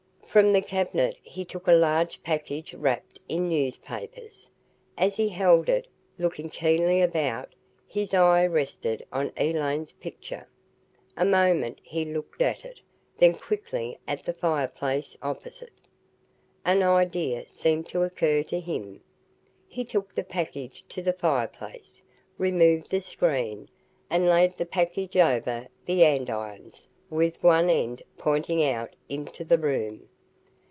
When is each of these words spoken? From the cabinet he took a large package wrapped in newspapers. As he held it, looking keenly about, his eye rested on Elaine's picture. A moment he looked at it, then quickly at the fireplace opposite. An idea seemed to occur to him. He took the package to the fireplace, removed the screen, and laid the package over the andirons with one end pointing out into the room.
From 0.31 0.53
the 0.53 0.61
cabinet 0.61 1.17
he 1.21 1.43
took 1.43 1.67
a 1.67 1.73
large 1.73 2.23
package 2.23 2.73
wrapped 2.73 3.19
in 3.27 3.49
newspapers. 3.49 4.47
As 4.97 5.17
he 5.17 5.27
held 5.27 5.67
it, 5.67 5.87
looking 6.17 6.49
keenly 6.49 7.01
about, 7.01 7.53
his 7.85 8.13
eye 8.13 8.45
rested 8.47 9.05
on 9.11 9.33
Elaine's 9.35 9.91
picture. 9.91 10.47
A 11.17 11.25
moment 11.25 11.81
he 11.83 12.05
looked 12.05 12.41
at 12.41 12.63
it, 12.63 12.79
then 13.17 13.33
quickly 13.35 13.99
at 14.07 14.23
the 14.23 14.31
fireplace 14.31 15.17
opposite. 15.21 15.73
An 16.63 16.81
idea 16.81 17.45
seemed 17.49 17.89
to 17.89 18.03
occur 18.03 18.41
to 18.43 18.59
him. 18.61 19.01
He 19.67 19.83
took 19.83 20.15
the 20.15 20.23
package 20.23 20.85
to 20.87 21.01
the 21.01 21.11
fireplace, 21.11 22.01
removed 22.37 22.89
the 22.89 23.01
screen, 23.01 23.67
and 24.09 24.29
laid 24.29 24.55
the 24.55 24.65
package 24.65 25.17
over 25.17 25.67
the 25.83 26.05
andirons 26.05 26.87
with 27.09 27.43
one 27.43 27.69
end 27.69 28.01
pointing 28.17 28.63
out 28.63 28.95
into 29.09 29.43
the 29.43 29.57
room. 29.57 30.07